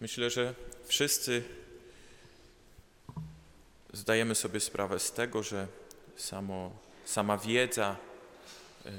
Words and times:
Myślę, 0.00 0.30
że 0.30 0.54
wszyscy 0.84 1.42
zdajemy 3.92 4.34
sobie 4.34 4.60
sprawę 4.60 4.98
z 4.98 5.12
tego, 5.12 5.42
że 5.42 5.66
samo, 6.16 6.76
sama 7.04 7.38
wiedza, 7.38 7.96
yy, 8.84 8.90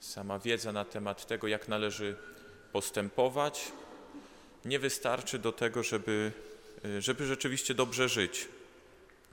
sama 0.00 0.38
wiedza 0.38 0.72
na 0.72 0.84
temat 0.84 1.26
tego, 1.26 1.48
jak 1.48 1.68
należy 1.68 2.16
postępować, 2.72 3.72
nie 4.64 4.78
wystarczy 4.78 5.38
do 5.38 5.52
tego, 5.52 5.82
żeby, 5.82 6.32
yy, 6.84 7.02
żeby 7.02 7.26
rzeczywiście 7.26 7.74
dobrze 7.74 8.08
żyć. 8.08 8.48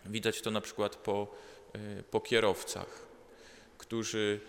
Widać 0.06 0.42
to 0.42 0.52
na 0.52 0.62
przykład 0.62 0.96
po, 0.96 1.36
yy, 1.74 2.04
po 2.12 2.22
kierowcach, 2.22 3.08
którzy, 3.78 4.40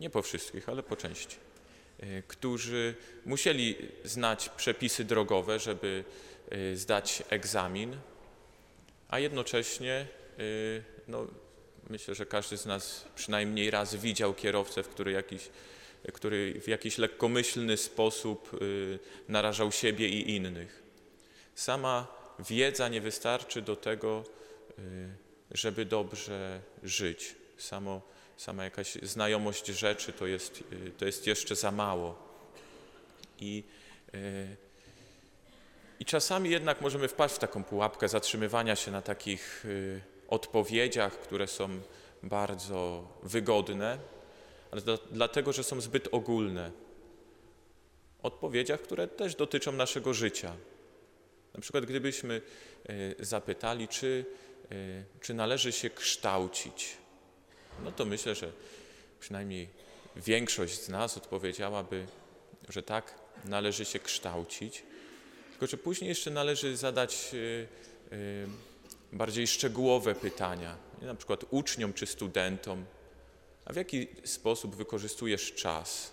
nie 0.00 0.10
po 0.10 0.22
wszystkich, 0.22 0.68
ale 0.68 0.82
po 0.82 0.96
części, 0.96 1.36
którzy 2.28 2.94
musieli 3.24 3.76
znać 4.04 4.48
przepisy 4.48 5.04
drogowe, 5.04 5.58
żeby 5.58 6.04
zdać 6.74 7.22
egzamin, 7.30 7.96
a 9.08 9.18
jednocześnie 9.18 10.06
no, 11.08 11.26
myślę, 11.90 12.14
że 12.14 12.26
każdy 12.26 12.56
z 12.56 12.66
nas 12.66 13.04
przynajmniej 13.14 13.70
raz 13.70 13.94
widział 13.94 14.34
kierowcę, 14.34 14.82
w 14.82 14.88
który, 14.88 15.12
jakiś, 15.12 15.50
który 16.12 16.60
w 16.60 16.68
jakiś 16.68 16.98
lekkomyślny 16.98 17.76
sposób 17.76 18.50
narażał 19.28 19.72
siebie 19.72 20.08
i 20.08 20.36
innych. 20.36 20.82
Sama 21.54 22.06
wiedza 22.38 22.88
nie 22.88 23.00
wystarczy 23.00 23.62
do 23.62 23.76
tego, 23.76 24.24
żeby 25.50 25.84
dobrze 25.84 26.60
żyć. 26.82 27.34
Samo, 27.58 28.02
sama 28.36 28.64
jakaś 28.64 28.94
znajomość 29.02 29.66
rzeczy 29.66 30.12
to 30.12 30.26
jest, 30.26 30.64
to 30.98 31.04
jest 31.04 31.26
jeszcze 31.26 31.56
za 31.56 31.70
mało. 31.70 32.18
I, 33.40 33.64
I 36.00 36.04
czasami 36.04 36.50
jednak 36.50 36.80
możemy 36.80 37.08
wpaść 37.08 37.34
w 37.34 37.38
taką 37.38 37.64
pułapkę 37.64 38.08
zatrzymywania 38.08 38.76
się 38.76 38.90
na 38.90 39.02
takich 39.02 39.66
odpowiedziach, 40.28 41.18
które 41.18 41.46
są 41.46 41.80
bardzo 42.22 43.08
wygodne, 43.22 43.98
ale 44.70 44.82
dlatego, 45.10 45.52
że 45.52 45.64
są 45.64 45.80
zbyt 45.80 46.08
ogólne. 46.12 46.70
Odpowiedziach, 48.22 48.80
które 48.80 49.08
też 49.08 49.34
dotyczą 49.34 49.72
naszego 49.72 50.14
życia. 50.14 50.56
Na 51.54 51.60
przykład, 51.60 51.84
gdybyśmy 51.84 52.42
zapytali, 53.18 53.88
czy, 53.88 54.24
czy 55.20 55.34
należy 55.34 55.72
się 55.72 55.90
kształcić, 55.90 56.96
no 57.84 57.92
to 57.92 58.04
myślę, 58.04 58.34
że 58.34 58.52
przynajmniej 59.20 59.68
większość 60.16 60.80
z 60.80 60.88
nas 60.88 61.16
odpowiedziałaby, 61.16 62.06
że 62.68 62.82
tak, 62.82 63.14
należy 63.44 63.84
się 63.84 63.98
kształcić. 63.98 64.82
Tylko, 65.50 65.66
że 65.66 65.76
później 65.76 66.08
jeszcze 66.08 66.30
należy 66.30 66.76
zadać 66.76 67.30
bardziej 69.12 69.46
szczegółowe 69.46 70.14
pytania, 70.14 70.76
na 71.02 71.14
przykład 71.14 71.44
uczniom 71.50 71.92
czy 71.92 72.06
studentom, 72.06 72.84
a 73.64 73.72
w 73.72 73.76
jaki 73.76 74.08
sposób 74.24 74.76
wykorzystujesz 74.76 75.52
czas? 75.52 76.12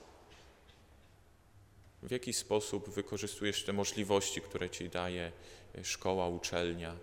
W 2.03 2.11
jaki 2.11 2.33
sposób 2.33 2.89
wykorzystujesz 2.89 3.63
te 3.63 3.73
możliwości, 3.73 4.41
które 4.41 4.69
ci 4.69 4.89
daje 4.89 5.31
szkoła, 5.83 6.27
uczelnia? 6.27 6.95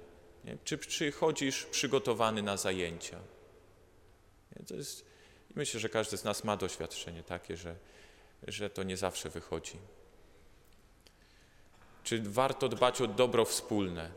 Czy 0.65 0.79
przychodzisz 0.79 1.65
przygotowany 1.65 2.43
na 2.43 2.57
zajęcia? 2.57 3.19
To 4.67 4.75
jest, 4.75 5.05
myślę, 5.55 5.81
że 5.81 5.89
każdy 5.89 6.17
z 6.17 6.25
nas 6.25 6.45
ma 6.45 6.57
doświadczenie 6.57 7.23
takie, 7.23 7.57
że, 7.57 7.77
że 8.49 8.71
to 8.71 8.83
nie 8.83 8.97
zawsze 8.97 9.31
wychodzi. 9.31 9.79
Czy 12.05 12.23
warto 12.23 12.69
dbać 12.69 13.01
o 13.01 13.07
dobro 13.07 13.45
wspólne? 13.45 14.11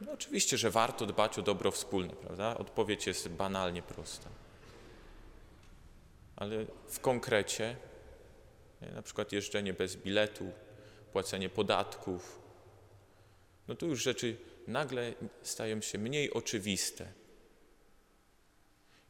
No 0.00 0.12
oczywiście, 0.12 0.58
że 0.58 0.70
warto 0.70 1.06
dbać 1.06 1.38
o 1.38 1.42
dobro 1.42 1.70
wspólne, 1.70 2.12
prawda? 2.12 2.58
Odpowiedź 2.58 3.06
jest 3.06 3.28
banalnie 3.28 3.82
prosta. 3.82 4.30
Ale 6.36 6.66
w 6.88 7.00
konkrecie, 7.00 7.76
na 8.94 9.02
przykład 9.02 9.32
jeżdżenie 9.32 9.72
bez 9.72 9.96
biletu, 9.96 10.52
płacenie 11.12 11.48
podatków, 11.48 12.42
no 13.68 13.74
to 13.74 13.86
już 13.86 14.02
rzeczy 14.02 14.36
nagle 14.66 15.14
stają 15.42 15.80
się 15.80 15.98
mniej 15.98 16.32
oczywiste. 16.32 17.12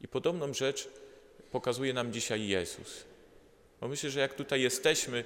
I 0.03 0.07
podobną 0.07 0.53
rzecz 0.53 0.89
pokazuje 1.51 1.93
nam 1.93 2.13
dzisiaj 2.13 2.47
Jezus. 2.47 3.03
Bo 3.81 3.87
myślę, 3.87 4.09
że 4.09 4.19
jak 4.19 4.33
tutaj 4.33 4.61
jesteśmy, 4.61 5.25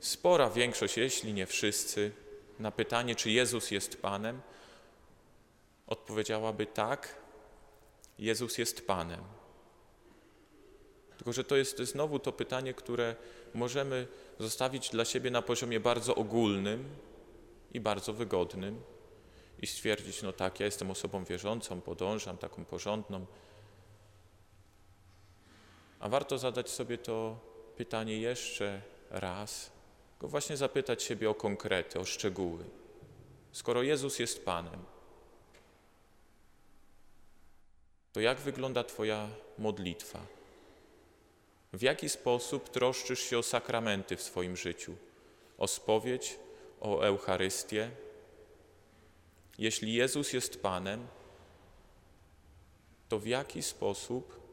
spora 0.00 0.50
większość, 0.50 0.96
jeśli 0.96 1.34
nie 1.34 1.46
wszyscy, 1.46 2.12
na 2.58 2.70
pytanie, 2.70 3.14
czy 3.14 3.30
Jezus 3.30 3.70
jest 3.70 4.02
Panem, 4.02 4.40
odpowiedziałaby 5.86 6.66
tak, 6.66 7.16
Jezus 8.18 8.58
jest 8.58 8.86
Panem. 8.86 9.20
Tylko, 11.16 11.32
że 11.32 11.44
to 11.44 11.56
jest 11.56 11.78
znowu 11.78 12.18
to 12.18 12.32
pytanie, 12.32 12.74
które 12.74 13.16
możemy 13.54 14.06
zostawić 14.38 14.90
dla 14.90 15.04
siebie 15.04 15.30
na 15.30 15.42
poziomie 15.42 15.80
bardzo 15.80 16.14
ogólnym 16.14 16.88
i 17.72 17.80
bardzo 17.80 18.12
wygodnym 18.12 18.82
i 19.62 19.66
stwierdzić, 19.66 20.22
no 20.22 20.32
tak, 20.32 20.60
ja 20.60 20.66
jestem 20.66 20.90
osobą 20.90 21.24
wierzącą, 21.24 21.80
podążam 21.80 22.38
taką 22.38 22.64
porządną. 22.64 23.26
A 26.04 26.08
warto 26.08 26.38
zadać 26.38 26.70
sobie 26.70 26.98
to 26.98 27.38
pytanie 27.76 28.18
jeszcze 28.18 28.82
raz, 29.10 29.70
go 30.20 30.28
właśnie 30.28 30.56
zapytać 30.56 31.02
siebie 31.02 31.30
o 31.30 31.34
konkrety, 31.34 32.00
o 32.00 32.04
szczegóły. 32.04 32.64
Skoro 33.52 33.82
Jezus 33.82 34.18
jest 34.18 34.44
Panem, 34.44 34.84
to 38.12 38.20
jak 38.20 38.38
wygląda 38.38 38.84
Twoja 38.84 39.28
modlitwa? 39.58 40.20
W 41.72 41.82
jaki 41.82 42.08
sposób 42.08 42.68
troszczysz 42.68 43.20
się 43.20 43.38
o 43.38 43.42
sakramenty 43.42 44.16
w 44.16 44.22
swoim 44.22 44.56
życiu? 44.56 44.96
O 45.58 45.68
spowiedź, 45.68 46.38
o 46.80 47.02
Eucharystię? 47.02 47.90
Jeśli 49.58 49.94
Jezus 49.94 50.32
jest 50.32 50.62
Panem, 50.62 51.06
to 53.08 53.18
w 53.18 53.26
jaki 53.26 53.62
sposób 53.62 54.43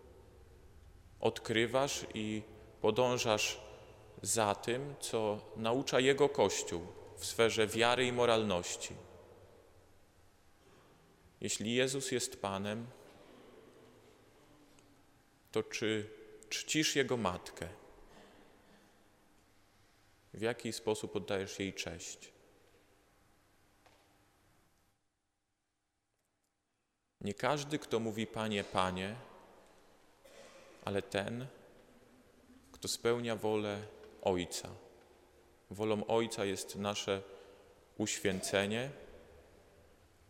odkrywasz 1.21 2.05
i 2.13 2.41
podążasz 2.81 3.61
za 4.21 4.55
tym, 4.55 4.95
co 4.99 5.39
naucza 5.55 5.99
Jego 5.99 6.29
Kościół 6.29 6.81
w 7.17 7.25
sferze 7.25 7.67
wiary 7.67 8.05
i 8.05 8.11
moralności? 8.11 8.95
Jeśli 11.41 11.73
Jezus 11.73 12.11
jest 12.11 12.41
Panem, 12.41 12.87
to 15.51 15.63
czy 15.63 16.09
czcisz 16.49 16.95
Jego 16.95 17.17
matkę? 17.17 17.67
W 20.33 20.41
jaki 20.41 20.73
sposób 20.73 21.15
oddajesz 21.15 21.59
jej 21.59 21.73
cześć? 21.73 22.31
Nie 27.21 27.33
każdy, 27.33 27.79
kto 27.79 27.99
mówi 27.99 28.27
Panie, 28.27 28.63
Panie, 28.63 29.15
ale 30.85 31.01
ten, 31.01 31.47
kto 32.71 32.87
spełnia 32.87 33.35
wolę 33.35 33.81
Ojca. 34.21 34.69
Wolą 35.69 36.05
Ojca 36.07 36.45
jest 36.45 36.75
nasze 36.75 37.21
uświęcenie, 37.97 38.89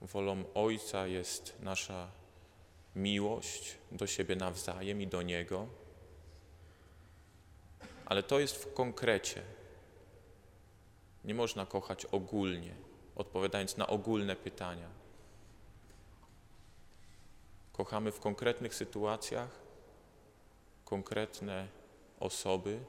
wolą 0.02 0.44
Ojca 0.54 1.08
jest 1.08 1.56
nasza 1.60 2.12
miłość 2.96 3.78
do 3.92 4.08
siebie 4.08 4.36
nawzajem 4.36 5.02
i 5.02 5.08
do 5.08 5.22
Niego, 5.22 5.68
ale 8.06 8.24
to 8.24 8.40
jest 8.40 8.56
w 8.56 8.74
konkrecie. 8.74 9.42
Nie 11.24 11.34
można 11.34 11.66
kochać 11.66 12.06
ogólnie, 12.06 12.76
odpowiadając 13.16 13.78
na 13.78 13.88
ogólne 13.88 14.36
pytania. 14.36 14.90
Kochamy 17.74 18.12
w 18.12 18.20
konkretnych 18.20 18.76
sytuacjach, 18.76 19.60
konkretne 20.92 21.68
osoby. 22.20 22.80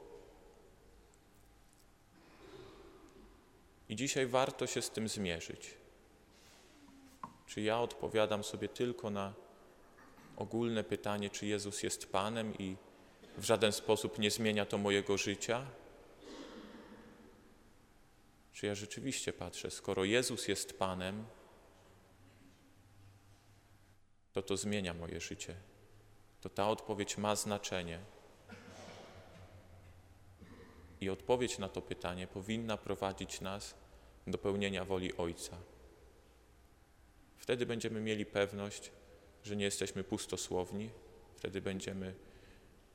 I 3.89 3.95
dzisiaj 3.95 4.27
warto 4.27 4.67
się 4.67 4.81
z 4.81 4.89
tym 4.89 5.07
zmierzyć. 5.07 5.73
Czy 7.47 7.61
ja 7.61 7.79
odpowiadam 7.79 8.43
sobie 8.43 8.69
tylko 8.69 9.09
na 9.09 9.33
ogólne 10.37 10.83
pytanie, 10.83 11.29
czy 11.29 11.45
Jezus 11.45 11.83
jest 11.83 12.11
Panem 12.11 12.57
i 12.57 12.75
w 13.37 13.43
żaden 13.43 13.71
sposób 13.71 14.19
nie 14.19 14.31
zmienia 14.31 14.65
to 14.65 14.77
mojego 14.77 15.17
życia? 15.17 15.65
Czy 18.53 18.65
ja 18.65 18.75
rzeczywiście 18.75 19.33
patrzę, 19.33 19.71
skoro 19.71 20.03
Jezus 20.03 20.47
jest 20.47 20.79
Panem, 20.79 21.25
to 24.33 24.41
to 24.41 24.57
zmienia 24.57 24.93
moje 24.93 25.21
życie. 25.21 25.72
To 26.43 26.49
ta 26.49 26.69
odpowiedź 26.69 27.17
ma 27.17 27.35
znaczenie. 27.35 27.99
I 31.01 31.09
odpowiedź 31.09 31.57
na 31.57 31.69
to 31.69 31.81
pytanie 31.81 32.27
powinna 32.27 32.77
prowadzić 32.77 33.41
nas 33.41 33.75
do 34.27 34.37
pełnienia 34.37 34.85
woli 34.85 35.17
Ojca. 35.17 35.57
Wtedy 37.37 37.65
będziemy 37.65 38.01
mieli 38.01 38.25
pewność, 38.25 38.91
że 39.43 39.55
nie 39.55 39.65
jesteśmy 39.65 40.03
pustosłowni, 40.03 40.89
wtedy 41.35 41.61
będziemy 41.61 42.13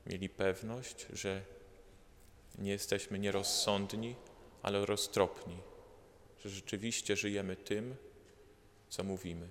mieli 0.05 0.29
pewność, 0.29 1.07
że 1.13 1.41
nie 2.57 2.71
jesteśmy 2.71 3.19
nierozsądni, 3.19 4.15
ale 4.61 4.85
roztropni, 4.85 5.57
że 6.39 6.49
rzeczywiście 6.49 7.15
żyjemy 7.15 7.55
tym, 7.55 7.95
co 8.89 9.03
mówimy. 9.03 9.47